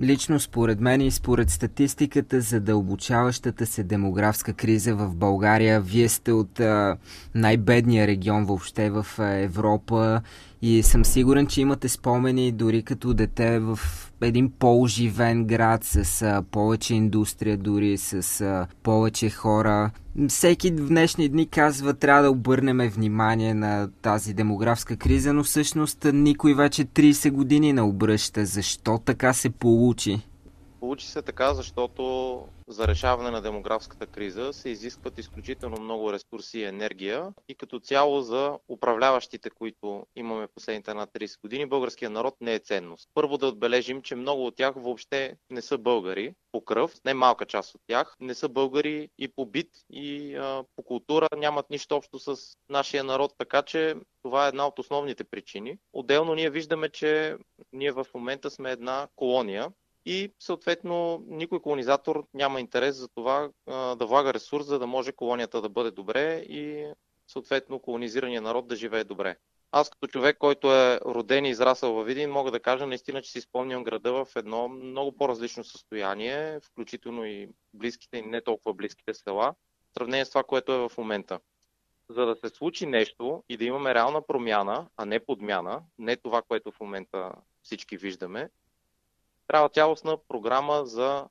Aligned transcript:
Лично 0.00 0.40
според 0.40 0.80
мен 0.80 1.00
и 1.00 1.10
според 1.10 1.50
статистиката 1.50 2.40
за 2.40 2.60
дълбочаващата 2.60 3.66
се 3.66 3.84
демографска 3.84 4.52
криза 4.52 4.94
в 4.94 5.14
България, 5.14 5.80
вие 5.80 6.08
сте 6.08 6.32
от 6.32 6.60
най-бедния 7.34 8.06
регион 8.06 8.44
въобще 8.44 8.90
в 8.90 9.06
Европа 9.18 10.20
и 10.62 10.82
съм 10.82 11.04
сигурен, 11.04 11.46
че 11.46 11.60
имате 11.60 11.88
спомени 11.88 12.52
дори 12.52 12.82
като 12.82 13.14
дете 13.14 13.58
в 13.58 13.78
един 14.20 14.50
по-оживен 14.58 15.44
град 15.44 15.84
с 15.84 16.22
а, 16.22 16.42
повече 16.50 16.94
индустрия, 16.94 17.56
дори 17.56 17.98
с 17.98 18.40
а, 18.40 18.66
повече 18.82 19.30
хора. 19.30 19.90
Всеки 20.28 20.70
днешни 20.70 21.28
дни 21.28 21.46
казва, 21.46 21.94
трябва 21.94 22.22
да 22.22 22.30
обърнем 22.30 22.90
внимание 22.90 23.54
на 23.54 23.88
тази 24.02 24.34
демографска 24.34 24.96
криза, 24.96 25.32
но 25.32 25.44
всъщност 25.44 26.06
никой 26.12 26.54
вече 26.54 26.84
30 26.84 27.30
години 27.30 27.72
не 27.72 27.82
обръща. 27.82 28.46
Защо 28.46 28.98
така 28.98 29.32
се 29.32 29.50
получи? 29.50 30.20
Получи 30.80 31.06
се 31.06 31.22
така, 31.22 31.54
защото 31.54 32.44
за 32.68 32.88
решаване 32.88 33.30
на 33.30 33.42
демографската 33.42 34.06
криза 34.06 34.52
се 34.52 34.68
изискват 34.68 35.18
изключително 35.18 35.80
много 35.80 36.12
ресурси 36.12 36.58
и 36.58 36.64
енергия 36.64 37.32
и 37.48 37.54
като 37.54 37.80
цяло 37.80 38.20
за 38.20 38.58
управляващите, 38.68 39.50
които 39.50 40.06
имаме 40.16 40.46
последните 40.46 40.94
на 40.94 41.06
30 41.06 41.40
години, 41.40 41.66
българският 41.66 42.12
народ 42.12 42.34
не 42.40 42.54
е 42.54 42.58
ценност. 42.58 43.08
Първо 43.14 43.38
да 43.38 43.46
отбележим, 43.46 44.02
че 44.02 44.14
много 44.14 44.46
от 44.46 44.56
тях 44.56 44.74
въобще 44.76 45.36
не 45.50 45.62
са 45.62 45.78
българи 45.78 46.34
по 46.52 46.64
кръв, 46.64 46.94
не 47.04 47.14
малка 47.14 47.46
част 47.46 47.74
от 47.74 47.80
тях, 47.86 48.16
не 48.20 48.34
са 48.34 48.48
българи 48.48 49.08
и 49.18 49.28
по 49.28 49.46
бит 49.46 49.70
и 49.90 50.34
а, 50.34 50.64
по 50.76 50.82
култура, 50.82 51.28
нямат 51.36 51.70
нищо 51.70 51.96
общо 51.96 52.18
с 52.18 52.56
нашия 52.68 53.04
народ, 53.04 53.34
така 53.38 53.62
че 53.62 53.94
това 54.22 54.44
е 54.44 54.48
една 54.48 54.66
от 54.66 54.78
основните 54.78 55.24
причини. 55.24 55.78
Отделно 55.92 56.34
ние 56.34 56.50
виждаме, 56.50 56.88
че 56.88 57.36
ние 57.72 57.92
в 57.92 58.06
момента 58.14 58.50
сме 58.50 58.70
една 58.70 59.08
колония, 59.16 59.72
и 60.08 60.32
съответно 60.38 61.22
никой 61.26 61.60
колонизатор 61.60 62.26
няма 62.34 62.60
интерес 62.60 62.96
за 62.96 63.08
това 63.08 63.50
да 63.66 64.06
влага 64.06 64.34
ресурс, 64.34 64.66
за 64.66 64.78
да 64.78 64.86
може 64.86 65.12
колонията 65.12 65.62
да 65.62 65.68
бъде 65.68 65.90
добре 65.90 66.36
и 66.38 66.86
съответно 67.26 67.78
колонизирания 67.78 68.42
народ 68.42 68.68
да 68.68 68.76
живее 68.76 69.04
добре. 69.04 69.36
Аз 69.72 69.90
като 69.90 70.06
човек, 70.06 70.38
който 70.38 70.74
е 70.74 71.00
роден 71.00 71.44
и 71.44 71.50
израсъл 71.50 71.94
във 71.94 72.06
Видин, 72.06 72.30
мога 72.30 72.50
да 72.50 72.60
кажа 72.60 72.86
наистина, 72.86 73.22
че 73.22 73.30
си 73.30 73.40
спомням 73.40 73.84
града 73.84 74.12
в 74.12 74.36
едно 74.36 74.68
много 74.68 75.16
по-различно 75.16 75.64
състояние, 75.64 76.60
включително 76.60 77.24
и 77.24 77.48
близките 77.74 78.18
и 78.18 78.22
не 78.22 78.40
толкова 78.40 78.74
близките 78.74 79.14
села, 79.14 79.54
в 79.90 79.94
сравнение 79.94 80.24
с 80.24 80.30
това, 80.30 80.42
което 80.42 80.72
е 80.72 80.88
в 80.88 80.92
момента. 80.98 81.40
За 82.10 82.26
да 82.26 82.36
се 82.36 82.48
случи 82.48 82.86
нещо 82.86 83.44
и 83.48 83.56
да 83.56 83.64
имаме 83.64 83.94
реална 83.94 84.22
промяна, 84.26 84.86
а 84.96 85.04
не 85.04 85.20
подмяна, 85.20 85.82
не 85.98 86.16
това, 86.16 86.42
което 86.42 86.72
в 86.72 86.80
момента 86.80 87.32
всички 87.62 87.96
виждаме, 87.96 88.48
трябва 89.48 89.68
цялостна 89.68 90.18
програма 90.28 90.86
за 90.86 91.26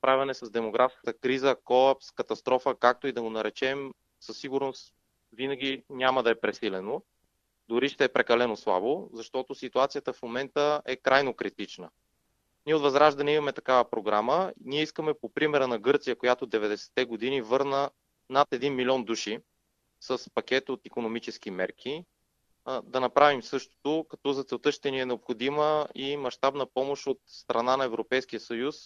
правене 0.00 0.34
с 0.34 0.50
демографската 0.50 1.12
криза, 1.12 1.56
колапс, 1.64 2.10
катастрофа, 2.10 2.74
както 2.74 3.06
и 3.06 3.12
да 3.12 3.22
го 3.22 3.30
наречем, 3.30 3.92
със 4.20 4.38
сигурност 4.38 4.94
винаги 5.32 5.84
няма 5.90 6.22
да 6.22 6.30
е 6.30 6.40
пресилено. 6.40 7.02
Дори 7.68 7.88
ще 7.88 8.04
е 8.04 8.12
прекалено 8.12 8.56
слабо, 8.56 9.10
защото 9.12 9.54
ситуацията 9.54 10.12
в 10.12 10.22
момента 10.22 10.82
е 10.84 10.96
крайно 10.96 11.34
критична. 11.34 11.90
Ние 12.66 12.74
от 12.74 12.82
Възраждане 12.82 13.32
имаме 13.32 13.52
такава 13.52 13.90
програма. 13.90 14.52
Ние 14.64 14.82
искаме 14.82 15.14
по 15.14 15.28
примера 15.28 15.68
на 15.68 15.78
Гърция, 15.78 16.16
която 16.16 16.46
90-те 16.46 17.04
години 17.04 17.42
върна 17.42 17.90
над 18.30 18.48
1 18.48 18.68
милион 18.68 19.04
души 19.04 19.38
с 20.00 20.30
пакет 20.34 20.68
от 20.68 20.86
економически 20.86 21.50
мерки, 21.50 22.04
да 22.82 23.00
направим 23.00 23.42
същото, 23.42 24.06
като 24.08 24.32
за 24.32 24.44
целта 24.44 24.72
ще 24.72 24.90
ни 24.90 25.00
е 25.00 25.06
необходима 25.06 25.88
и 25.94 26.16
мащабна 26.16 26.66
помощ 26.66 27.06
от 27.06 27.20
страна 27.26 27.76
на 27.76 27.84
Европейския 27.84 28.40
съюз 28.40 28.76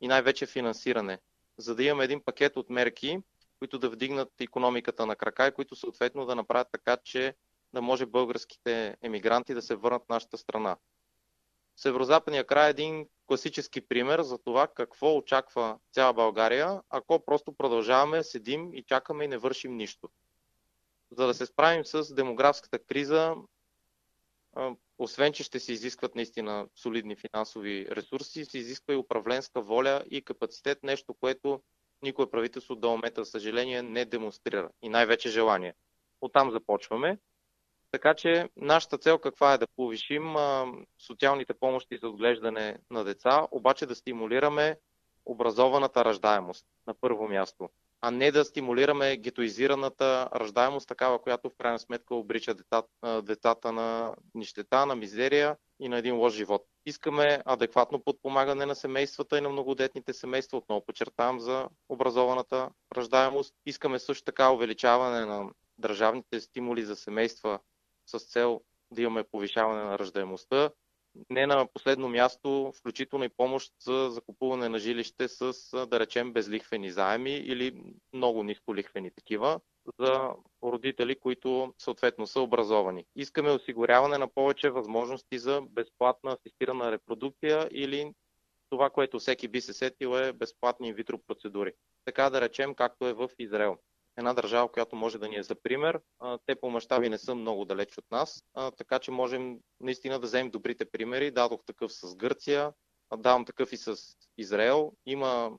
и 0.00 0.08
най-вече 0.08 0.46
финансиране, 0.46 1.18
за 1.58 1.74
да 1.74 1.84
имаме 1.84 2.04
един 2.04 2.24
пакет 2.24 2.56
от 2.56 2.70
мерки, 2.70 3.18
които 3.58 3.78
да 3.78 3.90
вдигнат 3.90 4.40
економиката 4.40 5.06
на 5.06 5.16
крака 5.16 5.46
и 5.46 5.52
които 5.54 5.76
съответно 5.76 6.26
да 6.26 6.34
направят 6.34 6.68
така, 6.72 6.96
че 7.04 7.34
да 7.72 7.82
може 7.82 8.06
българските 8.06 8.96
емигранти 9.02 9.54
да 9.54 9.62
се 9.62 9.76
върнат 9.76 10.02
в 10.04 10.08
нашата 10.08 10.38
страна. 10.38 10.76
Северо-западния 11.76 12.46
край 12.46 12.66
е 12.66 12.70
един 12.70 13.08
класически 13.26 13.80
пример 13.80 14.22
за 14.22 14.38
това 14.38 14.66
какво 14.66 15.16
очаква 15.16 15.78
цяла 15.92 16.12
България, 16.12 16.82
ако 16.90 17.24
просто 17.24 17.52
продължаваме, 17.52 18.22
седим 18.22 18.74
и 18.74 18.82
чакаме 18.82 19.24
и 19.24 19.28
не 19.28 19.38
вършим 19.38 19.76
нищо 19.76 20.08
за 21.10 21.26
да 21.26 21.34
се 21.34 21.46
справим 21.46 21.84
с 21.84 22.14
демографската 22.14 22.78
криза, 22.78 23.34
освен 24.98 25.32
че 25.32 25.42
ще 25.42 25.60
се 25.60 25.72
изискват 25.72 26.14
наистина 26.14 26.68
солидни 26.74 27.16
финансови 27.16 27.86
ресурси, 27.90 28.44
се 28.44 28.58
изисква 28.58 28.94
и 28.94 28.96
управленска 28.96 29.60
воля 29.60 30.04
и 30.10 30.22
капацитет, 30.22 30.82
нещо, 30.82 31.14
което 31.14 31.62
никое 32.02 32.30
правителство 32.30 32.74
до 32.74 32.90
момента, 32.90 33.24
за 33.24 33.30
съжаление, 33.30 33.82
не 33.82 34.04
демонстрира 34.04 34.70
и 34.82 34.88
най-вече 34.88 35.28
желание. 35.28 35.74
Оттам 36.20 36.50
започваме. 36.50 37.18
Така 37.90 38.14
че 38.14 38.48
нашата 38.56 38.98
цел 38.98 39.18
каква 39.18 39.54
е 39.54 39.58
да 39.58 39.66
повишим 39.76 40.34
социалните 41.06 41.54
помощи 41.54 41.98
за 41.98 42.08
отглеждане 42.08 42.78
на 42.90 43.04
деца, 43.04 43.46
обаче 43.50 43.86
да 43.86 43.94
стимулираме 43.94 44.78
образованата 45.26 46.04
раждаемост 46.04 46.66
на 46.86 46.94
първо 47.00 47.28
място 47.28 47.68
а 48.00 48.10
не 48.10 48.32
да 48.32 48.44
стимулираме 48.44 49.16
гетоизираната 49.16 50.28
раждаемост, 50.34 50.88
такава, 50.88 51.22
която 51.22 51.50
в 51.50 51.56
крайна 51.58 51.78
сметка 51.78 52.14
обрича 52.14 52.54
децата, 52.54 53.22
децата 53.22 53.72
на 53.72 54.14
нищета, 54.34 54.86
на 54.86 54.94
мизерия 54.94 55.56
и 55.80 55.88
на 55.88 55.98
един 55.98 56.16
лош 56.16 56.32
живот. 56.34 56.66
Искаме 56.86 57.42
адекватно 57.44 58.02
подпомагане 58.02 58.66
на 58.66 58.74
семействата 58.74 59.38
и 59.38 59.40
на 59.40 59.48
многодетните 59.48 60.12
семейства, 60.12 60.58
отново 60.58 60.84
подчертавам 60.84 61.40
за 61.40 61.68
образованата 61.88 62.70
раждаемост. 62.96 63.54
Искаме 63.66 63.98
също 63.98 64.24
така 64.24 64.50
увеличаване 64.50 65.24
на 65.26 65.50
държавните 65.78 66.40
стимули 66.40 66.82
за 66.82 66.96
семейства 66.96 67.58
с 68.06 68.18
цел 68.18 68.60
да 68.90 69.02
имаме 69.02 69.24
повишаване 69.24 69.84
на 69.84 69.98
раждаемостта 69.98 70.70
не 71.30 71.46
на 71.46 71.66
последно 71.66 72.08
място, 72.08 72.72
включително 72.78 73.24
и 73.24 73.28
помощ 73.28 73.72
за 73.80 74.10
закупуване 74.10 74.68
на 74.68 74.78
жилище 74.78 75.28
с, 75.28 75.52
да 75.86 76.00
речем, 76.00 76.32
безлихвени 76.32 76.90
заеми 76.90 77.30
или 77.30 77.82
много 78.12 78.42
ниско 78.42 78.74
лихвени 78.74 79.10
такива 79.10 79.60
за 79.98 80.30
родители, 80.62 81.20
които 81.20 81.74
съответно 81.78 82.26
са 82.26 82.40
образовани. 82.40 83.04
Искаме 83.16 83.50
осигуряване 83.50 84.18
на 84.18 84.28
повече 84.28 84.70
възможности 84.70 85.38
за 85.38 85.62
безплатна 85.70 86.32
асистирана 86.32 86.92
репродукция 86.92 87.68
или 87.70 88.12
това, 88.70 88.90
което 88.90 89.18
всеки 89.18 89.48
би 89.48 89.60
се 89.60 89.72
сетил 89.72 90.08
е 90.08 90.32
безплатни 90.32 90.88
инвитро 90.88 91.18
процедури. 91.18 91.72
Така 92.04 92.30
да 92.30 92.40
речем, 92.40 92.74
както 92.74 93.06
е 93.06 93.12
в 93.12 93.30
Израел 93.38 93.78
една 94.16 94.34
държава, 94.34 94.72
която 94.72 94.96
може 94.96 95.18
да 95.18 95.28
ни 95.28 95.36
е 95.36 95.42
за 95.42 95.54
пример. 95.54 96.00
Те 96.46 96.54
по 96.54 96.70
мащаби 96.70 97.08
не 97.08 97.18
са 97.18 97.34
много 97.34 97.64
далеч 97.64 97.98
от 97.98 98.04
нас, 98.10 98.44
така 98.76 98.98
че 98.98 99.10
можем 99.10 99.58
наистина 99.80 100.20
да 100.20 100.26
вземем 100.26 100.50
добрите 100.50 100.84
примери. 100.84 101.30
Дадох 101.30 101.64
такъв 101.64 101.92
с 101.92 102.16
Гърция, 102.16 102.72
давам 103.16 103.44
такъв 103.44 103.72
и 103.72 103.76
с 103.76 103.96
Израел. 104.38 104.92
Има 105.06 105.58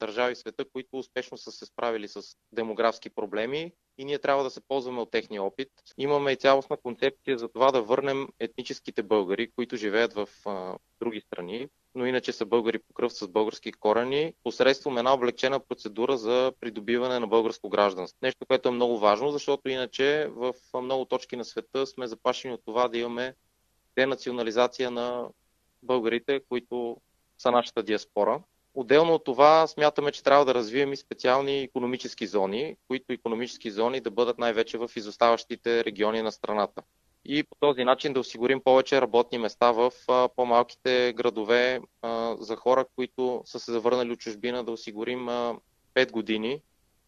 държави 0.00 0.34
в 0.34 0.38
света, 0.38 0.64
които 0.72 0.98
успешно 0.98 1.38
са 1.38 1.52
се 1.52 1.66
справили 1.66 2.08
с 2.08 2.22
демографски 2.52 3.10
проблеми 3.10 3.72
и 3.98 4.04
ние 4.04 4.18
трябва 4.18 4.44
да 4.44 4.50
се 4.50 4.60
ползваме 4.60 5.00
от 5.00 5.10
техния 5.10 5.42
опит. 5.42 5.68
Имаме 5.98 6.32
и 6.32 6.36
цялостна 6.36 6.76
концепция 6.76 7.38
за 7.38 7.48
това 7.48 7.72
да 7.72 7.82
върнем 7.82 8.28
етническите 8.40 9.02
българи, 9.02 9.50
които 9.50 9.76
живеят 9.76 10.12
в 10.12 10.28
а, 10.46 10.74
други 11.00 11.20
страни, 11.20 11.68
но 11.94 12.06
иначе 12.06 12.32
са 12.32 12.46
българи 12.46 12.78
по 12.78 12.94
кръв 12.94 13.12
с 13.12 13.28
български 13.28 13.72
корени, 13.72 14.34
посредством 14.42 14.98
една 14.98 15.14
облегчена 15.14 15.60
процедура 15.60 16.16
за 16.16 16.52
придобиване 16.60 17.18
на 17.18 17.26
българско 17.26 17.68
гражданство. 17.68 18.18
Нещо, 18.22 18.46
което 18.46 18.68
е 18.68 18.72
много 18.72 18.98
важно, 18.98 19.30
защото 19.30 19.68
иначе 19.68 20.28
в 20.30 20.54
много 20.82 21.04
точки 21.04 21.36
на 21.36 21.44
света 21.44 21.86
сме 21.86 22.06
запашени 22.06 22.54
от 22.54 22.64
това 22.64 22.88
да 22.88 22.98
имаме 22.98 23.34
денационализация 23.96 24.90
на 24.90 25.28
българите, 25.82 26.40
които 26.48 26.96
са 27.38 27.50
нашата 27.50 27.82
диаспора. 27.82 28.42
Отделно 28.74 29.14
от 29.14 29.24
това 29.24 29.66
смятаме, 29.66 30.12
че 30.12 30.22
трябва 30.22 30.44
да 30.44 30.54
развием 30.54 30.92
и 30.92 30.96
специални 30.96 31.62
економически 31.62 32.26
зони, 32.26 32.76
които 32.88 33.12
економически 33.12 33.70
зони 33.70 34.00
да 34.00 34.10
бъдат 34.10 34.38
най-вече 34.38 34.78
в 34.78 34.90
изоставащите 34.96 35.84
региони 35.84 36.22
на 36.22 36.32
страната. 36.32 36.82
И 37.24 37.42
по 37.42 37.54
този 37.60 37.84
начин 37.84 38.12
да 38.12 38.20
осигурим 38.20 38.60
повече 38.60 39.00
работни 39.00 39.38
места 39.38 39.72
в 39.72 39.92
по-малките 40.36 41.12
градове 41.16 41.80
за 42.38 42.56
хора, 42.56 42.84
които 42.96 43.42
са 43.44 43.60
се 43.60 43.72
завърнали 43.72 44.12
от 44.12 44.18
чужбина, 44.18 44.64
да 44.64 44.72
осигурим 44.72 45.26
5 45.26 46.10
години, 46.10 46.60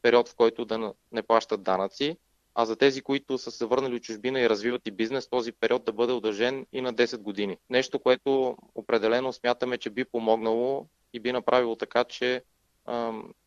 период 0.03 0.29
в 0.29 0.35
който 0.35 0.65
да 0.65 0.93
не 1.13 1.23
плащат 1.23 1.63
данъци, 1.63 2.17
а 2.55 2.65
за 2.65 2.77
тези, 2.77 3.03
които 3.03 3.39
са 3.39 3.51
се 3.51 3.67
върнали 3.67 3.97
от 3.97 4.03
чужбина 4.03 4.41
и 4.41 4.49
развиват 4.49 4.87
и 4.87 4.91
бизнес, 4.91 5.29
този 5.29 5.53
период 5.53 5.85
да 5.85 5.93
бъде 5.93 6.13
удължен 6.13 6.67
и 6.73 6.81
на 6.81 6.95
10 6.95 7.19
години. 7.19 7.57
Нещо, 7.71 7.99
което 7.99 8.57
определено 8.75 9.33
смятаме, 9.33 9.79
че 9.79 9.91
би 9.91 10.05
помогнало 10.05 10.87
и 11.17 11.21
би 11.21 11.33
направило 11.33 11.77
така, 11.77 12.05
че 12.05 12.43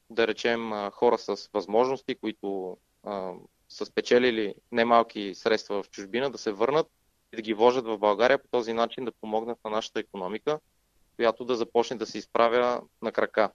да 0.10 0.28
речем 0.28 0.72
хора 0.92 1.18
с 1.18 1.50
възможности, 1.54 2.16
които 2.16 2.78
са 3.70 3.86
спечелили 3.86 4.56
немалки 4.72 5.36
средства 5.36 5.84
в 5.84 5.90
чужбина, 5.90 6.32
да 6.32 6.38
се 6.38 6.52
върнат 6.52 6.88
и 7.34 7.36
да 7.36 7.42
ги 7.42 7.54
вложат 7.54 7.86
в 7.86 7.98
България, 7.98 8.42
по 8.42 8.48
този 8.48 8.74
начин 8.74 9.06
да 9.06 9.12
помогнат 9.12 9.58
на 9.66 9.72
нашата 9.72 10.00
економика. 10.00 10.60
която 11.16 11.46
да 11.46 11.56
започне 11.56 11.98
да 11.98 12.06
се 12.06 12.18
изправя 12.18 12.82
на 13.02 13.12
крака. 13.12 13.52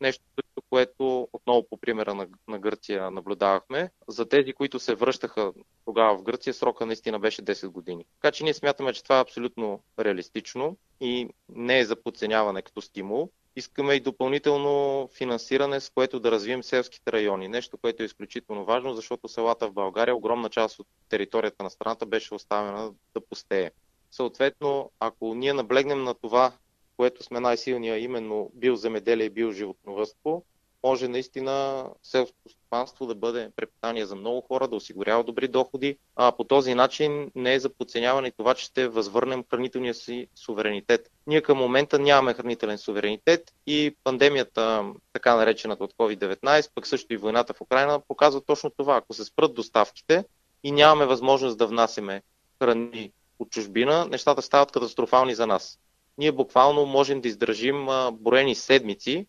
Нещо, 0.00 0.24
което 0.70 1.28
отново 1.32 1.68
по 1.68 1.76
примера 1.76 2.14
на, 2.14 2.28
на 2.48 2.58
Гърция 2.58 3.10
наблюдавахме. 3.10 3.90
За 4.08 4.28
тези, 4.28 4.52
които 4.52 4.78
се 4.78 4.94
връщаха 4.94 5.52
тогава 5.84 6.18
в 6.18 6.22
Гърция, 6.22 6.54
срока 6.54 6.86
наистина 6.86 7.18
беше 7.18 7.42
10 7.42 7.68
години. 7.68 8.04
Така 8.20 8.32
че 8.32 8.44
ние 8.44 8.54
смятаме, 8.54 8.92
че 8.92 9.02
това 9.02 9.18
е 9.18 9.22
абсолютно 9.22 9.82
реалистично 9.98 10.76
и 11.00 11.28
не 11.48 11.78
е 11.78 11.84
за 11.84 12.02
подценяване 12.02 12.62
като 12.62 12.80
стимул. 12.80 13.30
Искаме 13.58 13.94
и 13.94 14.00
допълнително 14.00 15.08
финансиране, 15.12 15.80
с 15.80 15.90
което 15.90 16.20
да 16.20 16.30
развием 16.30 16.62
селските 16.62 17.12
райони. 17.12 17.48
Нещо, 17.48 17.78
което 17.78 18.02
е 18.02 18.06
изключително 18.06 18.64
важно, 18.64 18.94
защото 18.94 19.28
селата 19.28 19.68
в 19.68 19.72
България, 19.72 20.16
огромна 20.16 20.48
част 20.48 20.78
от 20.78 20.86
територията 21.08 21.62
на 21.62 21.70
страната 21.70 22.06
беше 22.06 22.34
оставена 22.34 22.92
да 23.14 23.20
пустее. 23.20 23.70
Съответно, 24.10 24.90
ако 25.00 25.34
ние 25.34 25.52
наблегнем 25.52 26.04
на 26.04 26.14
това, 26.14 26.52
което 26.96 27.22
сме 27.22 27.40
най-силния, 27.40 27.98
именно 27.98 28.50
биоземеделие 28.54 29.26
и 29.26 29.30
биоживотновътство, 29.30 30.44
може 30.84 31.08
наистина 31.08 31.84
селското 32.02 32.48
стопанство 32.48 33.06
да 33.06 33.14
бъде 33.14 33.50
препитание 33.56 34.06
за 34.06 34.16
много 34.16 34.40
хора, 34.40 34.68
да 34.68 34.76
осигурява 34.76 35.24
добри 35.24 35.48
доходи. 35.48 35.98
А 36.16 36.32
по 36.32 36.44
този 36.44 36.74
начин 36.74 37.30
не 37.34 37.54
е 37.54 37.60
за 37.60 37.68
подценяване 37.68 38.30
това, 38.30 38.54
че 38.54 38.64
ще 38.64 38.88
възвърнем 38.88 39.44
хранителния 39.50 39.94
си 39.94 40.26
суверенитет. 40.34 41.10
Ние 41.26 41.42
към 41.42 41.58
момента 41.58 41.98
нямаме 41.98 42.34
хранителен 42.34 42.78
суверенитет 42.78 43.54
и 43.66 43.96
пандемията, 44.04 44.92
така 45.12 45.36
наречената 45.36 45.84
от 45.84 45.94
COVID-19, 45.94 46.70
пък 46.74 46.86
също 46.86 47.12
и 47.12 47.16
войната 47.16 47.54
в 47.54 47.60
Украина, 47.60 48.00
показва 48.08 48.40
точно 48.40 48.70
това. 48.70 48.96
Ако 48.96 49.14
се 49.14 49.24
спрат 49.24 49.54
доставките 49.54 50.24
и 50.62 50.72
нямаме 50.72 51.06
възможност 51.06 51.58
да 51.58 51.66
внасяме 51.66 52.22
храни 52.62 53.12
от 53.38 53.50
чужбина, 53.50 54.06
нещата 54.06 54.42
стават 54.42 54.72
катастрофални 54.72 55.34
за 55.34 55.46
нас. 55.46 55.78
Ние 56.18 56.32
буквално 56.32 56.86
можем 56.86 57.20
да 57.20 57.28
издържим 57.28 57.86
броени 58.12 58.54
седмици, 58.54 59.26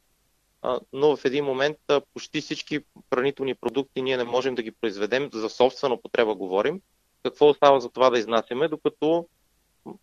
но 0.94 1.16
в 1.16 1.26
един 1.26 1.46
момент 1.46 1.78
почти 2.14 2.42
всички 2.42 2.80
хранителни 3.14 3.56
продукти 3.56 4.02
ние 4.02 4.18
не 4.18 4.24
можем 4.24 4.56
да 4.56 4.64
ги 4.64 4.72
произведем, 4.72 5.30
за 5.34 5.50
собствена 5.50 6.02
потреба 6.02 6.36
говорим. 6.36 6.82
Какво 7.24 7.48
остава 7.50 7.80
за 7.80 7.90
това 7.90 8.10
да 8.10 8.20
изнасяме, 8.20 8.68
докато 8.68 9.28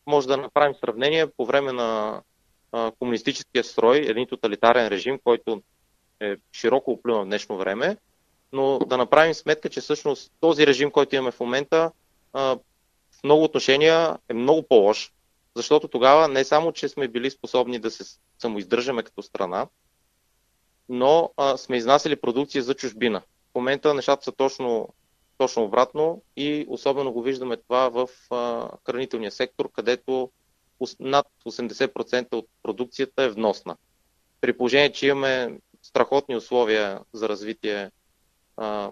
може 0.07 0.27
да 0.27 0.37
направим 0.37 0.75
сравнение 0.75 1.27
по 1.27 1.47
време 1.47 1.73
на 1.73 2.21
комунистическия 2.99 3.65
строй, 3.65 3.97
един 3.99 4.27
тоталитарен 4.27 4.89
режим, 4.89 5.19
който 5.25 5.63
е 6.21 6.37
широко 6.53 6.91
оплюнал 6.91 7.23
в 7.23 7.27
днешно 7.27 7.57
време, 7.57 7.97
но 8.53 8.79
да 8.79 8.97
направим 8.97 9.35
сметка, 9.35 9.69
че 9.69 9.81
всъщност 9.81 10.33
този 10.41 10.67
режим, 10.67 10.91
който 10.91 11.15
имаме 11.15 11.31
в 11.31 11.41
момента, 11.41 11.91
в 12.35 12.59
много 13.25 13.45
отношения 13.45 14.19
е 14.29 14.35
много 14.35 14.63
по-лош, 14.63 15.13
защото 15.55 15.89
тогава 15.89 16.29
не 16.29 16.45
само, 16.45 16.73
че 16.73 16.89
сме 16.89 17.09
били 17.09 17.31
способни 17.31 17.79
да 17.79 17.91
се 17.91 18.19
самоиздържаме 18.39 19.03
като 19.03 19.23
страна, 19.23 19.67
но 20.89 21.31
а, 21.37 21.57
сме 21.57 21.77
изнасяли 21.77 22.17
продукция 22.17 22.63
за 22.63 22.75
чужбина. 22.75 23.23
В 23.53 23.55
момента 23.55 23.95
нещата 23.95 24.25
са 24.25 24.33
точно, 24.33 24.89
точно 25.39 25.65
обратно 25.65 26.23
и 26.37 26.67
особено 26.69 27.13
го 27.13 27.23
виждаме 27.23 27.57
това 27.57 27.89
в 27.89 28.09
а, 28.31 28.71
хранителния 28.87 29.31
сектор, 29.31 29.71
където 29.73 30.31
над 31.01 31.27
80% 31.47 32.33
от 32.33 32.49
продукцията 32.63 33.23
е 33.23 33.29
вносна. 33.29 33.77
При 34.41 34.57
положение, 34.57 34.93
че 34.93 35.07
имаме 35.07 35.59
страхотни 35.83 36.37
условия 36.37 37.01
за 37.13 37.29
развитие 37.29 37.91
а, 38.57 38.91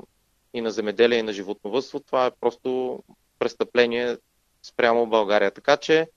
и 0.54 0.60
на 0.60 0.70
земеделие, 0.70 1.18
и 1.18 1.22
на 1.22 1.32
животновътство, 1.32 2.00
това 2.00 2.26
е 2.26 2.30
просто 2.40 3.02
престъпление 3.38 4.16
спрямо 4.62 5.06
България. 5.06 5.50
Така 5.50 5.76
че 5.76 6.08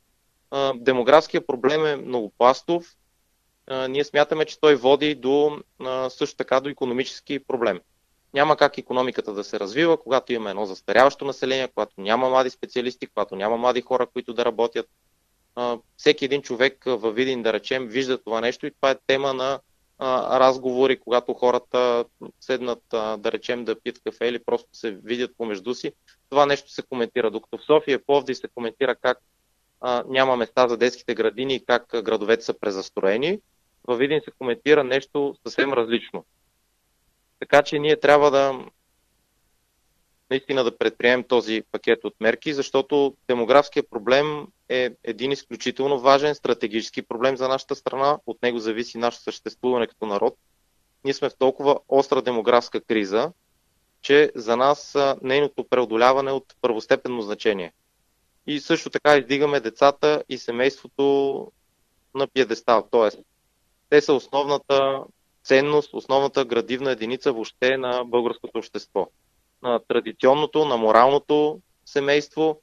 а, 0.52 0.74
демографския 0.76 1.48
проблем 1.48 1.86
е 1.86 1.96
многопластов 1.96 2.96
ние 3.90 4.04
смятаме, 4.04 4.46
че 4.46 4.60
той 4.60 4.76
води 4.76 5.16
до 5.16 5.60
също 6.10 6.38
така 6.38 6.60
до 6.60 6.70
економически 6.70 7.40
проблем. 7.40 7.80
Няма 8.34 8.58
как 8.58 8.78
економиката 8.78 9.34
да 9.34 9.44
се 9.44 9.60
развива, 9.60 9.98
когато 9.98 10.34
има 10.34 10.50
едно 10.50 10.66
застаряващо 10.66 11.26
население, 11.26 11.68
когато 11.68 12.02
няма 12.02 12.30
млади 12.30 12.50
специалисти, 12.50 13.08
когато 13.08 13.36
няма 13.36 13.58
млади 13.58 13.82
хора, 13.82 14.08
които 14.14 14.34
да 14.34 14.46
работят. 14.46 14.88
Всеки 15.98 16.26
един 16.26 16.42
човек 16.42 16.84
във 16.86 17.16
Видин, 17.16 17.44
да 17.44 17.54
речем, 17.54 17.88
вижда 17.88 18.18
това 18.18 18.42
нещо 18.42 18.66
и 18.66 18.72
това 18.72 18.92
е 18.92 18.98
тема 19.08 19.34
на 19.34 19.60
разговори, 20.40 21.00
когато 21.00 21.34
хората 21.34 22.06
седнат, 22.40 22.84
да 22.92 23.32
речем, 23.32 23.66
да 23.66 23.80
пият 23.80 24.00
кафе 24.04 24.26
или 24.28 24.44
просто 24.44 24.70
се 24.74 24.92
видят 24.92 25.32
помежду 25.38 25.74
си. 25.74 25.92
Това 26.30 26.46
нещо 26.46 26.72
се 26.72 26.82
коментира. 26.82 27.32
Докато 27.32 27.58
в 27.58 27.66
София 27.66 28.06
Повди 28.06 28.36
се 28.36 28.48
коментира 28.48 28.96
как 28.96 29.20
няма 30.06 30.36
места 30.36 30.68
за 30.68 30.78
детските 30.78 31.16
градини 31.16 31.56
и 31.56 31.66
как 31.66 32.04
градовете 32.04 32.44
са 32.44 32.60
презастроени, 32.60 33.40
във 33.88 34.00
Видин 34.00 34.22
се 34.24 34.32
коментира 34.32 34.84
нещо 34.84 35.36
съвсем 35.44 35.74
различно. 35.74 36.26
Така 37.40 37.64
че 37.64 37.80
ние 37.80 38.00
трябва 38.00 38.32
да 38.32 38.66
наистина 40.30 40.64
да 40.64 40.78
предприемем 40.78 41.24
този 41.24 41.64
пакет 41.72 42.04
от 42.04 42.14
мерки, 42.22 42.54
защото 42.54 43.16
демографския 43.28 43.84
проблем 43.90 44.48
е 44.70 44.92
един 45.04 45.32
изключително 45.32 46.00
важен 46.00 46.36
стратегически 46.36 47.02
проблем 47.02 47.38
за 47.38 47.48
нашата 47.48 47.76
страна. 47.76 48.20
От 48.26 48.42
него 48.42 48.60
зависи 48.60 48.98
нашето 48.98 49.24
съществуване 49.24 49.88
като 49.88 50.06
народ. 50.06 50.38
Ние 51.04 51.14
сме 51.14 51.30
в 51.30 51.36
толкова 51.36 51.80
остра 51.90 52.22
демографска 52.22 52.82
криза, 52.82 53.32
че 54.02 54.32
за 54.36 54.58
нас 54.58 54.98
нейното 55.22 55.64
преодоляване 55.64 56.30
е 56.30 56.34
от 56.34 56.56
първостепенно 56.62 57.22
значение. 57.22 57.74
И 58.48 58.60
също 58.60 58.90
така 58.90 59.18
издигаме 59.18 59.60
децата 59.60 60.24
и 60.30 60.38
семейството 60.38 61.52
на 62.16 62.28
пиедестал. 62.28 62.88
Тоест, 62.92 63.20
те 63.90 64.02
са 64.02 64.14
основната 64.14 65.04
ценност, 65.44 65.94
основната 65.94 66.46
градивна 66.46 66.92
единица 66.92 67.32
въобще 67.32 67.78
на 67.78 68.04
българското 68.06 68.58
общество. 68.60 69.08
На 69.64 69.80
традиционното, 69.80 70.66
на 70.66 70.78
моралното 70.78 71.60
семейство, 71.86 72.62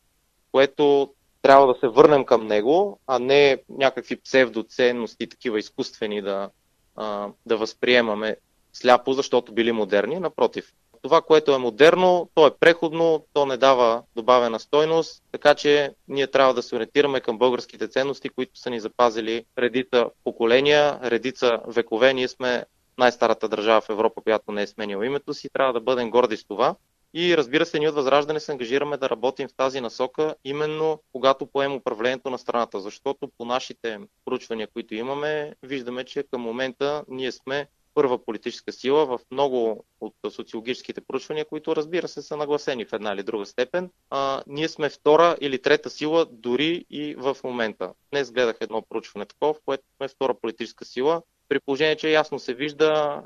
което 0.53 1.15
трябва 1.43 1.67
да 1.67 1.81
се 1.81 1.89
върнем 1.89 2.25
към 2.25 2.47
него, 2.47 3.01
а 3.07 3.19
не 3.19 3.59
някакви 3.69 4.17
псевдоценности, 4.17 5.29
такива 5.29 5.59
изкуствени 5.59 6.23
да, 6.23 6.51
да 7.47 7.57
възприемаме 7.57 8.37
сляпо, 8.73 9.13
защото 9.13 9.53
били 9.53 9.73
модерни. 9.73 10.19
Напротив, 10.19 10.73
това, 11.05 11.21
което 11.23 11.55
е 11.55 11.59
модерно, 11.59 12.31
то 12.35 12.47
е 12.47 12.51
преходно, 12.61 13.27
то 13.33 13.47
не 13.47 13.57
дава 13.57 14.03
добавена 14.17 14.61
стойност, 14.61 15.23
така 15.33 15.55
че 15.55 15.95
ние 16.09 16.27
трябва 16.27 16.55
да 16.55 16.63
се 16.63 16.77
ориентираме 16.77 17.21
към 17.21 17.39
българските 17.39 17.89
ценности, 17.89 18.29
които 18.29 18.59
са 18.59 18.71
ни 18.71 18.81
запазили 18.81 19.45
редица 19.59 20.07
поколения, 20.25 20.99
редица 21.03 21.61
векове. 21.67 22.15
Ние 22.15 22.29
сме 22.29 22.65
най-старата 22.99 23.49
държава 23.49 23.81
в 23.81 23.91
Европа, 23.91 24.23
която 24.23 24.53
не 24.53 24.63
е 24.63 24.67
сменила 24.67 25.07
името 25.07 25.35
си. 25.35 25.49
Трябва 25.53 25.73
да 25.73 25.81
бъдем 25.81 26.11
горди 26.11 26.37
с 26.37 26.45
това. 26.45 26.75
И 27.15 27.37
разбира 27.37 27.67
се, 27.67 27.79
ние 27.79 27.89
от 27.89 27.95
Възраждане 27.95 28.41
се 28.41 28.53
ангажираме 28.53 28.97
да 28.97 29.11
работим 29.11 29.49
в 29.49 29.55
тази 29.57 29.81
насока, 29.81 30.35
именно 30.45 31.01
когато 31.13 31.47
поем 31.47 31.75
управлението 31.75 32.31
на 32.31 32.39
страната, 32.39 32.81
защото 32.81 33.31
по 33.39 33.45
нашите 33.45 33.99
проучвания, 34.25 34.69
които 34.73 34.95
имаме, 34.95 35.55
виждаме, 35.63 36.05
че 36.05 36.23
към 36.23 36.41
момента 36.41 37.05
ние 37.09 37.33
сме 37.33 37.67
първа 37.95 38.25
политическа 38.25 38.73
сила 38.73 39.07
в 39.07 39.21
много 39.31 39.85
от 40.01 40.15
социологическите 40.31 41.01
проучвания, 41.01 41.45
които 41.45 41.77
разбира 41.77 42.09
се 42.09 42.23
са 42.23 42.37
нагласени 42.37 42.85
в 42.85 42.93
една 42.93 43.13
или 43.13 43.23
друга 43.23 43.47
степен. 43.47 43.91
А, 44.11 44.43
ние 44.47 44.69
сме 44.69 44.91
втора 44.91 45.37
или 45.41 45.63
трета 45.63 45.91
сила 45.91 46.27
дори 46.31 46.85
и 46.91 47.15
в 47.15 47.37
момента. 47.45 47.93
Днес 48.11 48.33
гледах 48.33 48.57
едно 48.61 48.83
проучване 48.83 49.27
такова, 49.27 49.55
в 49.55 49.61
което 49.65 49.85
сме 49.97 50.09
втора 50.09 50.35
политическа 50.35 50.85
сила, 50.85 51.23
при 51.49 51.61
положение, 51.61 51.97
че 51.97 52.11
ясно 52.11 52.39
се 52.39 52.55
вижда 52.55 53.23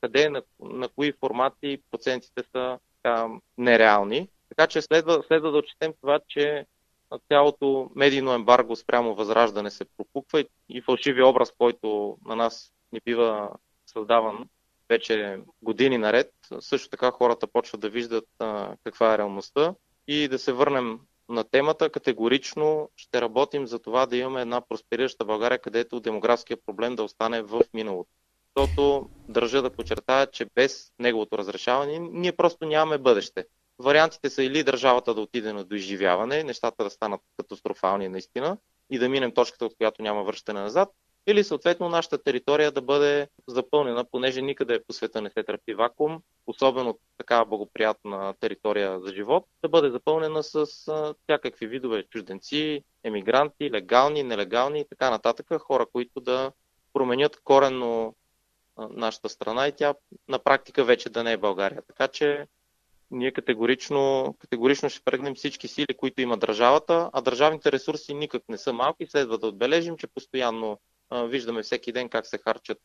къде, 0.00 0.28
на, 0.28 0.42
на 0.60 0.88
кои 0.88 1.12
формати 1.12 1.82
процентите 1.90 2.42
са 2.52 2.78
така, 3.02 3.28
нереални. 3.58 4.28
Така 4.48 4.66
че 4.66 4.82
следва, 4.82 5.22
следва 5.26 5.50
да 5.50 5.58
отчетем 5.58 5.92
това, 6.00 6.20
че 6.28 6.66
цялото 7.28 7.90
медийно 7.94 8.34
ембарго 8.34 8.76
спрямо 8.76 9.14
възраждане 9.14 9.70
се 9.70 9.84
пропуква 9.84 10.40
и, 10.40 10.46
и 10.68 10.82
фалшиви 10.82 11.22
образ, 11.22 11.52
който 11.58 12.18
на 12.24 12.36
нас 12.36 12.72
ни 12.92 13.00
бива 13.04 13.50
създаван 13.88 14.48
вече 14.88 15.38
години 15.62 15.98
наред. 15.98 16.32
Също 16.60 16.88
така 16.88 17.10
хората 17.10 17.46
почват 17.46 17.80
да 17.80 17.88
виждат 17.88 18.28
а, 18.38 18.76
каква 18.84 19.14
е 19.14 19.18
реалността 19.18 19.74
и 20.08 20.28
да 20.28 20.38
се 20.38 20.52
върнем 20.52 21.00
на 21.28 21.44
темата. 21.44 21.90
Категорично 21.90 22.90
ще 22.96 23.20
работим 23.20 23.66
за 23.66 23.78
това 23.78 24.06
да 24.06 24.16
имаме 24.16 24.40
една 24.40 24.60
просперираща 24.60 25.24
България, 25.24 25.58
където 25.58 26.00
демографския 26.00 26.56
проблем 26.66 26.96
да 26.96 27.02
остане 27.02 27.42
в 27.42 27.62
миналото. 27.74 28.10
Защото 28.56 29.10
държа 29.28 29.62
да 29.62 29.70
подчертая, 29.70 30.26
че 30.26 30.46
без 30.54 30.92
неговото 30.98 31.38
разрешаване 31.38 31.98
ние 31.98 32.32
просто 32.32 32.66
нямаме 32.66 32.98
бъдеще. 32.98 33.46
Вариантите 33.78 34.30
са 34.30 34.42
или 34.42 34.62
държавата 34.62 35.14
да 35.14 35.20
отиде 35.20 35.52
на 35.52 35.64
доизживяване, 35.64 36.44
нещата 36.44 36.84
да 36.84 36.90
станат 36.90 37.20
катастрофални 37.36 38.08
наистина 38.08 38.58
и 38.90 38.98
да 38.98 39.08
минем 39.08 39.34
точката, 39.34 39.66
от 39.66 39.76
която 39.76 40.02
няма 40.02 40.24
връщане 40.24 40.60
назад, 40.60 40.88
или 41.28 41.44
съответно 41.44 41.88
нашата 41.88 42.22
територия 42.22 42.72
да 42.72 42.82
бъде 42.82 43.28
запълнена, 43.46 44.04
понеже 44.04 44.42
никъде 44.42 44.84
по 44.84 44.92
света 44.92 45.22
не 45.22 45.30
се 45.30 45.42
търпи 45.42 45.74
вакуум, 45.74 46.22
особено 46.46 46.98
такава 47.18 47.46
благоприятна 47.46 48.34
територия 48.40 49.00
за 49.00 49.14
живот, 49.14 49.44
да 49.62 49.68
бъде 49.68 49.90
запълнена 49.90 50.42
с 50.42 50.66
всякакви 51.22 51.66
видове 51.66 52.02
чужденци, 52.02 52.84
емигранти, 53.04 53.70
легални, 53.70 54.22
нелегални 54.22 54.80
и 54.80 54.88
така 54.88 55.10
нататък, 55.10 55.46
хора, 55.60 55.86
които 55.92 56.20
да 56.20 56.52
променят 56.92 57.40
коренно 57.44 58.14
нашата 58.90 59.28
страна 59.28 59.68
и 59.68 59.72
тя 59.72 59.94
на 60.28 60.38
практика 60.38 60.84
вече 60.84 61.10
да 61.10 61.24
не 61.24 61.32
е 61.32 61.36
България. 61.36 61.82
Така 61.86 62.08
че 62.08 62.46
ние 63.10 63.32
категорично, 63.32 64.34
категорично 64.38 64.90
ще 64.90 65.04
прегнем 65.04 65.34
всички 65.34 65.68
сили, 65.68 65.94
които 65.96 66.20
има 66.20 66.36
държавата, 66.36 67.10
а 67.12 67.20
държавните 67.20 67.72
ресурси 67.72 68.14
никак 68.14 68.42
не 68.48 68.58
са 68.58 68.72
малки. 68.72 69.06
Следва 69.06 69.38
да 69.38 69.46
отбележим, 69.46 69.96
че 69.96 70.06
постоянно 70.06 70.78
виждаме 71.12 71.62
всеки 71.62 71.92
ден 71.92 72.08
как 72.08 72.26
се 72.26 72.38
харчат 72.38 72.80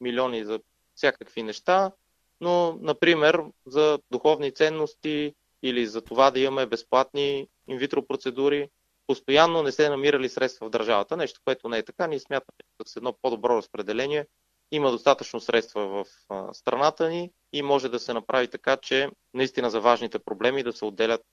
милиони 0.00 0.44
за 0.44 0.60
всякакви 0.94 1.42
неща, 1.42 1.92
но, 2.40 2.78
например, 2.80 3.42
за 3.66 3.98
духовни 4.10 4.52
ценности 4.52 5.34
или 5.62 5.86
за 5.86 6.02
това 6.02 6.30
да 6.30 6.40
имаме 6.40 6.66
безплатни 6.66 7.48
инвитро 7.68 8.06
процедури, 8.06 8.68
постоянно 9.06 9.62
не 9.62 9.72
се 9.72 9.88
намирали 9.88 10.28
средства 10.28 10.66
в 10.66 10.70
държавата, 10.70 11.16
нещо, 11.16 11.40
което 11.44 11.68
не 11.68 11.78
е 11.78 11.82
така. 11.82 12.06
Ние 12.06 12.18
смятаме, 12.18 12.58
че 12.58 12.92
с 12.92 12.96
едно 12.96 13.16
по-добро 13.22 13.56
разпределение 13.56 14.26
има 14.70 14.90
достатъчно 14.90 15.40
средства 15.40 15.86
в 15.86 16.06
страната 16.54 17.08
ни 17.08 17.30
и 17.52 17.62
може 17.62 17.88
да 17.88 17.98
се 17.98 18.12
направи 18.12 18.48
така, 18.48 18.76
че 18.76 19.08
наистина 19.34 19.70
за 19.70 19.80
важните 19.80 20.18
проблеми 20.18 20.62
да 20.62 20.72
се 20.72 20.84
отделят 20.84 21.24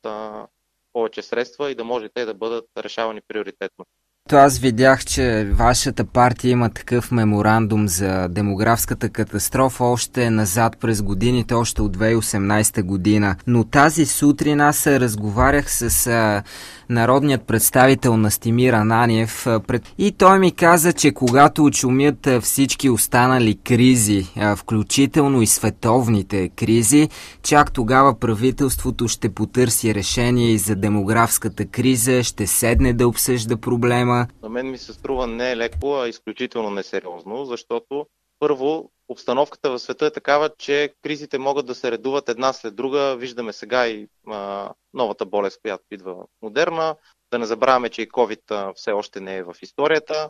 повече 0.93 1.21
средства 1.21 1.71
и 1.71 1.75
да 1.75 1.83
може 1.83 2.09
те 2.09 2.25
да 2.25 2.33
бъдат 2.33 2.65
решавани 2.77 3.21
приоритетно. 3.27 3.85
То 4.29 4.35
аз 4.35 4.59
видях, 4.59 5.05
че 5.05 5.47
вашата 5.51 6.05
партия 6.05 6.51
има 6.51 6.69
такъв 6.69 7.11
меморандум 7.11 7.87
за 7.87 8.27
демографската 8.29 9.09
катастрофа 9.09 9.83
още 9.83 10.29
назад 10.29 10.77
през 10.81 11.01
годините, 11.01 11.53
още 11.53 11.81
от 11.81 11.97
2018 11.97 12.83
година. 12.83 13.35
Но 13.47 13.63
тази 13.63 14.05
сутрин 14.05 14.61
аз 14.61 14.87
разговарях 14.87 15.71
с 15.71 16.07
а, 16.07 16.43
народният 16.89 17.47
представител 17.47 18.17
на 18.17 18.31
Стимир 18.31 18.73
Ананиев 18.73 19.47
а, 19.47 19.59
пред... 19.59 19.83
и 19.97 20.11
той 20.11 20.39
ми 20.39 20.51
каза, 20.51 20.93
че 20.93 21.11
когато 21.11 21.63
очумят 21.63 22.29
всички 22.41 22.89
останали 22.89 23.55
кризи, 23.55 24.27
а, 24.37 24.55
включително 24.55 25.41
и 25.41 25.47
световните 25.47 26.49
кризи, 26.49 27.09
чак 27.43 27.71
тогава 27.71 28.19
правителството 28.19 29.07
ще 29.07 29.29
потърси 29.29 29.95
решение 29.95 30.51
и 30.51 30.57
за 30.57 30.75
демографската 30.75 31.65
криза, 31.65 32.23
ще 32.23 32.47
седне 32.47 32.93
да 32.93 33.07
обсъжда 33.07 33.57
проблема 33.57 34.18
на 34.43 34.49
мен 34.49 34.71
ми 34.71 34.77
се 34.77 34.93
струва 34.93 35.27
не 35.27 35.57
леко, 35.57 35.95
а 35.95 36.07
изключително 36.07 36.69
несериозно, 36.69 37.45
защото 37.45 38.05
първо 38.39 38.91
обстановката 39.09 39.71
в 39.71 39.79
света 39.79 40.05
е 40.05 40.11
такава, 40.11 40.49
че 40.57 40.93
кризите 41.03 41.37
могат 41.37 41.65
да 41.65 41.75
се 41.75 41.91
редуват 41.91 42.29
една 42.29 42.53
след 42.53 42.75
друга. 42.75 43.15
Виждаме 43.15 43.53
сега 43.53 43.87
и 43.87 44.07
а, 44.27 44.69
новата 44.93 45.25
болест, 45.25 45.61
която 45.61 45.83
идва 45.91 46.15
модерна. 46.41 46.95
Да 47.31 47.39
не 47.39 47.45
забравяме, 47.45 47.89
че 47.89 48.01
и 48.01 48.09
COVID 48.09 48.73
все 48.75 48.91
още 48.91 49.19
не 49.19 49.37
е 49.37 49.43
в 49.43 49.55
историята. 49.61 50.29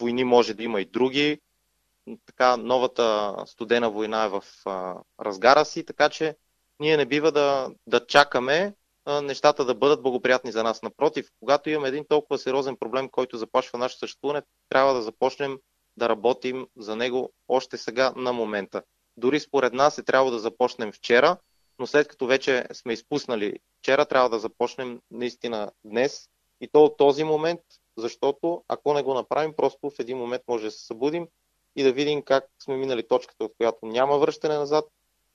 Войни 0.00 0.24
може 0.24 0.54
да 0.54 0.62
има 0.62 0.80
и 0.80 0.84
други. 0.84 1.40
Така, 2.26 2.56
новата 2.56 3.34
студена 3.46 3.90
война 3.90 4.24
е 4.24 4.28
в 4.28 4.42
а, 4.66 4.94
разгара 5.20 5.64
си, 5.64 5.84
така 5.84 6.08
че 6.08 6.36
ние 6.80 6.96
не 6.96 7.06
бива 7.06 7.32
да, 7.32 7.70
да 7.86 8.06
чакаме 8.06 8.74
нещата 9.08 9.64
да 9.64 9.74
бъдат 9.74 10.02
благоприятни 10.02 10.52
за 10.52 10.62
нас. 10.62 10.82
Напротив, 10.82 11.30
когато 11.40 11.70
имаме 11.70 11.88
един 11.88 12.04
толкова 12.08 12.38
сериозен 12.38 12.76
проблем, 12.76 13.08
който 13.08 13.36
заплашва 13.36 13.78
нашето 13.78 13.98
съществуване, 13.98 14.42
трябва 14.68 14.94
да 14.94 15.02
започнем 15.02 15.58
да 15.96 16.08
работим 16.08 16.66
за 16.76 16.96
него 16.96 17.32
още 17.48 17.76
сега 17.76 18.12
на 18.16 18.32
момента. 18.32 18.82
Дори 19.16 19.40
според 19.40 19.72
нас 19.72 19.98
е 19.98 20.04
трябва 20.04 20.30
да 20.30 20.38
започнем 20.38 20.92
вчера, 20.92 21.36
но 21.78 21.86
след 21.86 22.08
като 22.08 22.26
вече 22.26 22.66
сме 22.72 22.92
изпуснали 22.92 23.58
вчера, 23.78 24.06
трябва 24.06 24.28
да 24.30 24.38
започнем 24.38 25.00
наистина 25.10 25.70
днес 25.84 26.28
и 26.60 26.68
то 26.68 26.84
от 26.84 26.96
този 26.96 27.24
момент, 27.24 27.60
защото 27.96 28.64
ако 28.68 28.94
не 28.94 29.02
го 29.02 29.14
направим, 29.14 29.54
просто 29.56 29.90
в 29.90 29.98
един 29.98 30.18
момент 30.18 30.42
може 30.48 30.64
да 30.64 30.70
се 30.70 30.86
събудим 30.86 31.28
и 31.76 31.82
да 31.82 31.92
видим 31.92 32.22
как 32.22 32.44
сме 32.62 32.76
минали 32.76 33.08
точката, 33.08 33.44
от 33.44 33.52
която 33.58 33.78
няма 33.82 34.18
връщане 34.18 34.54
назад 34.58 34.84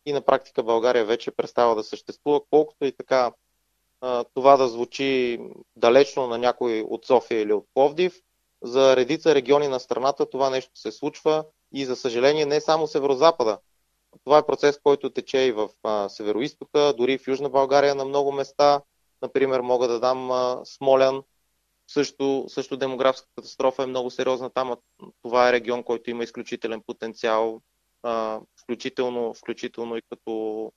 и 0.05 0.13
на 0.13 0.21
практика 0.21 0.63
България 0.63 1.05
вече 1.05 1.31
престава 1.31 1.75
да 1.75 1.83
съществува, 1.83 2.41
колкото 2.49 2.85
и 2.85 2.91
така 2.91 3.31
това 4.33 4.57
да 4.57 4.67
звучи 4.67 5.39
далечно 5.75 6.27
на 6.27 6.37
някой 6.37 6.81
от 6.81 7.05
София 7.05 7.41
или 7.41 7.53
от 7.53 7.65
Пловдив. 7.73 8.21
За 8.61 8.95
редица 8.95 9.35
региони 9.35 9.67
на 9.67 9.79
страната 9.79 10.29
това 10.29 10.49
нещо 10.49 10.71
се 10.75 10.91
случва 10.91 11.45
и 11.73 11.85
за 11.85 11.95
съжаление 11.95 12.45
не 12.45 12.61
само 12.61 12.87
северо-запада. 12.87 13.57
Това 14.23 14.37
е 14.37 14.45
процес, 14.45 14.79
който 14.83 15.09
тече 15.09 15.37
и 15.37 15.51
в 15.51 15.69
северо-истока, 16.09 16.93
дори 16.97 17.17
в 17.17 17.27
Южна 17.27 17.49
България 17.49 17.95
на 17.95 18.05
много 18.05 18.31
места. 18.31 18.81
Например, 19.21 19.59
мога 19.59 19.87
да 19.87 19.99
дам 19.99 20.31
Смолян. 20.65 21.23
Също, 21.87 22.45
също 22.47 22.77
демографска 22.77 23.27
катастрофа 23.35 23.83
е 23.83 23.85
много 23.85 24.11
сериозна 24.11 24.49
там. 24.49 24.75
Това 25.21 25.49
е 25.49 25.53
регион, 25.53 25.83
който 25.83 26.09
има 26.09 26.23
изключителен 26.23 26.81
потенциал, 26.87 27.61
включително, 28.63 29.33
включително 29.33 29.97
и 29.97 30.01
като 30.09 30.71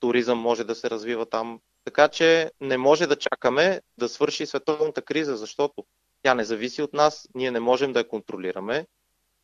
туризъм 0.00 0.38
може 0.38 0.64
да 0.64 0.74
се 0.74 0.90
развива 0.90 1.26
там. 1.26 1.60
Така 1.84 2.08
че 2.08 2.50
не 2.60 2.78
може 2.78 3.06
да 3.06 3.16
чакаме 3.16 3.82
да 3.98 4.08
свърши 4.08 4.46
световната 4.46 5.02
криза, 5.02 5.36
защото 5.36 5.84
тя 6.22 6.34
не 6.34 6.44
зависи 6.44 6.82
от 6.82 6.92
нас, 6.92 7.28
ние 7.34 7.50
не 7.50 7.60
можем 7.60 7.92
да 7.92 7.98
я 7.98 8.08
контролираме. 8.08 8.86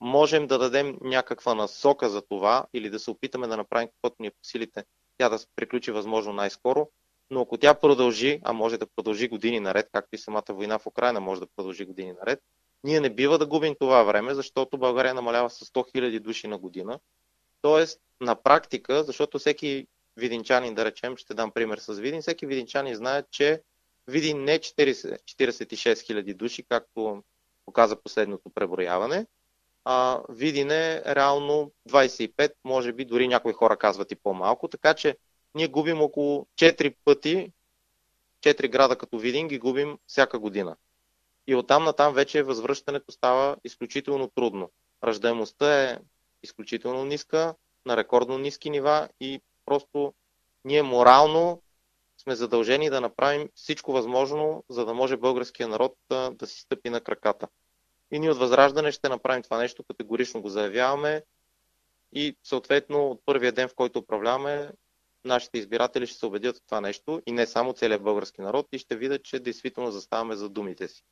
Можем 0.00 0.47
да 0.47 0.59
дадем 0.59 0.99
някаква 1.00 1.54
насока 1.54 2.09
за 2.09 2.23
това 2.23 2.66
или 2.75 2.90
да 2.90 2.99
се 2.99 3.11
опитаме 3.11 3.47
да 3.47 3.57
направим 3.57 3.88
каквото 3.88 4.16
ни 4.21 4.26
е 4.26 4.30
по 4.30 4.37
силите, 4.42 4.85
тя 5.18 5.28
да 5.28 5.38
се 5.38 5.47
приключи 5.57 5.90
възможно 5.90 6.33
най-скоро. 6.33 6.88
Но 7.30 7.40
ако 7.40 7.59
тя 7.59 7.75
продължи, 7.75 8.40
а 8.45 8.52
може 8.52 8.78
да 8.78 8.87
продължи 8.87 9.28
години 9.28 9.61
наред, 9.61 9.88
както 9.92 10.14
и 10.14 10.18
самата 10.18 10.42
война 10.49 10.78
в 10.78 10.87
Украина 10.87 11.21
може 11.21 11.40
да 11.40 11.47
продължи 11.57 11.85
години 11.85 12.12
наред, 12.12 12.40
ние 12.85 13.00
не 13.00 13.11
бива 13.11 13.38
да 13.38 13.47
губим 13.47 13.75
това 13.80 14.02
време, 14.02 14.35
защото 14.35 14.78
България 14.78 15.14
намалява 15.14 15.50
с 15.50 15.64
100 15.64 15.97
000 15.97 16.21
души 16.21 16.49
на 16.49 16.59
година. 16.59 16.99
Тоест, 17.62 18.00
на 18.21 18.35
практика, 18.42 19.04
защото 19.04 19.38
всеки 19.38 19.87
видинчанин, 20.19 20.75
да 20.75 20.85
речем, 20.85 21.17
ще 21.17 21.35
дам 21.35 21.51
пример 21.51 21.79
с 21.79 21.95
Видин, 21.95 22.21
всеки 22.21 22.47
видинчанин 22.47 22.95
знае, 22.95 23.23
че 23.31 23.63
Видин 24.07 24.45
не 24.45 24.59
40, 24.59 25.19
46 25.23 25.95
000 25.95 26.35
души, 26.35 26.63
както 26.69 27.23
показа 27.65 27.97
последното 27.97 28.51
преброяване, 28.51 29.27
а 29.85 30.21
Видин 30.29 30.71
е 30.71 31.03
реално 31.07 31.73
25, 31.89 32.53
може 32.65 32.93
би 32.93 33.05
дори 33.05 33.29
някои 33.29 33.53
хора 33.53 33.77
казват 33.77 34.13
и 34.13 34.17
по-малко, 34.17 34.69
така 34.69 34.95
че 34.95 35.17
ние 35.55 35.69
губим 35.69 36.01
около 36.01 36.47
4 36.57 36.95
пъти, 37.05 37.53
4 38.41 38.69
града 38.69 38.97
като 38.97 39.19
Видин 39.19 39.49
ги 39.49 39.59
губим 39.59 39.99
всяка 40.07 40.39
година. 40.39 40.77
И 41.47 41.55
оттам 41.55 41.85
на 41.85 41.93
там 41.93 42.15
вече 42.15 42.43
възвръщането 42.43 43.13
става 43.13 43.57
изключително 43.65 44.29
трудно. 44.29 44.71
Раждаемостта 45.05 45.83
е 45.83 45.99
изключително 46.43 47.05
ниска, 47.05 47.55
на 47.87 47.97
рекордно 47.97 48.39
ниски 48.39 48.71
нива 48.71 49.09
и 49.21 49.41
Просто 49.69 50.15
ние 50.65 50.83
морално 50.83 51.63
сме 52.23 52.35
задължени 52.35 52.91
да 52.91 53.01
направим 53.01 53.49
всичко 53.55 53.93
възможно, 53.93 54.65
за 54.69 54.85
да 54.85 54.95
може 54.95 55.17
българския 55.17 55.69
народ 55.69 55.97
да, 56.11 56.31
да 56.31 56.47
си 56.47 56.61
стъпи 56.61 56.91
на 56.91 57.01
краката. 57.01 57.49
И 58.11 58.19
ние 58.19 58.31
от 58.31 58.39
Възраждане 58.39 58.93
ще 58.93 59.09
направим 59.09 59.43
това 59.43 59.59
нещо, 59.59 59.85
категорично 59.85 60.43
го 60.43 60.49
заявяваме 60.49 61.23
и 62.13 62.37
съответно 62.43 63.11
от 63.11 63.23
първия 63.25 63.53
ден, 63.53 63.69
в 63.69 63.75
който 63.75 63.99
управляваме, 63.99 64.71
нашите 65.25 65.59
избиратели 65.59 66.07
ще 66.07 66.19
се 66.19 66.27
убедят 66.27 66.57
в 66.57 66.63
това 66.67 66.81
нещо 66.81 67.23
и 67.27 67.33
не 67.33 67.47
само 67.47 67.73
целият 67.73 68.03
български 68.03 68.41
народ 68.41 68.67
и 68.73 68.79
ще 68.79 68.97
видят, 68.97 69.25
че 69.25 69.41
действително 69.41 69.91
заставаме 69.91 70.37
за 70.37 70.49
думите 70.49 70.89
си. 70.89 71.03